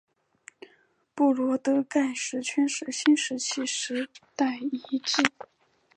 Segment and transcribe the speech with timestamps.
[1.13, 5.21] 布罗德盖石圈是新石器时代遗迹。